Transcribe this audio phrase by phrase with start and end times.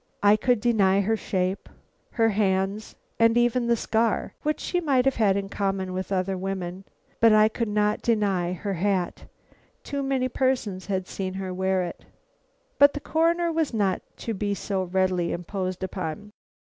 [0.23, 1.69] I could deny her shape,
[2.13, 6.35] her hands, and even the scar, which she might have had in common with other
[6.35, 6.85] women,
[7.19, 9.25] but I could not deny her hat.
[9.83, 12.03] Too many persons had seen her wear it."
[12.79, 16.33] But the Coroner was not to be so readily imposed upon.